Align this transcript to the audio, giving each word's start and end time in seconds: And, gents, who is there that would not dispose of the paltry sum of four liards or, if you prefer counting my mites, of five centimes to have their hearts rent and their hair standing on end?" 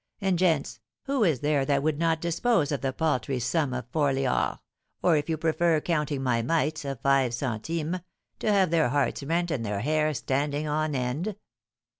And, 0.19 0.39
gents, 0.39 0.79
who 1.03 1.23
is 1.23 1.41
there 1.41 1.63
that 1.63 1.83
would 1.83 1.99
not 1.99 2.19
dispose 2.21 2.71
of 2.71 2.81
the 2.81 2.91
paltry 2.91 3.39
sum 3.39 3.71
of 3.71 3.85
four 3.91 4.11
liards 4.11 4.57
or, 5.03 5.15
if 5.15 5.29
you 5.29 5.37
prefer 5.37 5.79
counting 5.79 6.23
my 6.23 6.41
mites, 6.41 6.83
of 6.85 6.99
five 7.01 7.35
centimes 7.35 7.99
to 8.39 8.51
have 8.51 8.71
their 8.71 8.89
hearts 8.89 9.21
rent 9.21 9.51
and 9.51 9.63
their 9.63 9.81
hair 9.81 10.11
standing 10.15 10.67
on 10.67 10.95
end?" 10.95 11.35